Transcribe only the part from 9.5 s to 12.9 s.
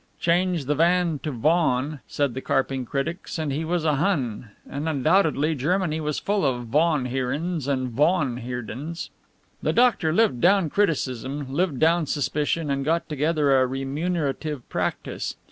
The doctor lived down criticism, lived down suspicion, and